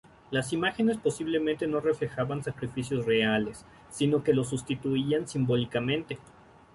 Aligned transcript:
Las 0.31 0.51
imágenes 0.51 0.97
posiblemente 0.97 1.67
no 1.67 1.79
reflejaban 1.79 2.43
sacrificios 2.43 3.05
reales, 3.05 3.65
sino 3.91 4.23
que 4.23 4.33
los 4.33 4.49
sustituían 4.49 5.27
simbólicamente. 5.27 6.17